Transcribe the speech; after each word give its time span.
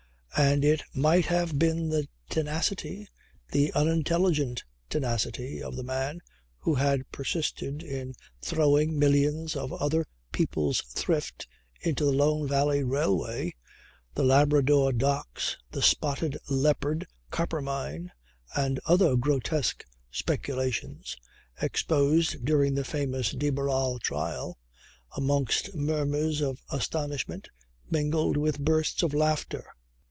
And 0.37 0.63
it 0.63 0.81
might 0.95 1.25
have 1.25 1.59
been 1.59 1.89
the 1.89 2.07
tenacity, 2.29 3.09
the 3.51 3.71
unintelligent 3.73 4.63
tenacity, 4.89 5.61
of 5.61 5.75
the 5.75 5.83
man 5.83 6.21
who 6.59 6.73
had 6.75 7.11
persisted 7.11 7.83
in 7.83 8.15
throwing 8.41 8.97
millions 8.97 9.57
of 9.57 9.73
other 9.73 10.05
people's 10.31 10.81
thrift 10.83 11.47
into 11.81 12.05
the 12.05 12.13
Lone 12.13 12.47
Valley 12.47 12.81
Railway, 12.81 13.53
the 14.15 14.23
Labrador 14.23 14.93
Docks, 14.93 15.57
the 15.69 15.81
Spotted 15.81 16.37
Leopard 16.49 17.05
Copper 17.29 17.61
Mine, 17.61 18.11
and 18.55 18.79
other 18.85 19.17
grotesque 19.17 19.83
speculations 20.11 21.17
exposed 21.61 22.45
during 22.45 22.73
the 22.73 22.85
famous 22.85 23.31
de 23.33 23.49
Barral 23.49 23.99
trial, 23.99 24.57
amongst 25.15 25.75
murmurs 25.75 26.41
of 26.41 26.63
astonishment 26.71 27.49
mingled 27.89 28.37
with 28.37 28.59
bursts 28.63 29.03
of 29.03 29.13
laughter. 29.13 29.65